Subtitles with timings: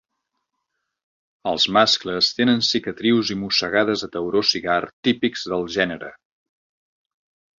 [1.51, 6.11] Els mascles tenen cicatrius i mossegades de tauró cigar típics del gènere.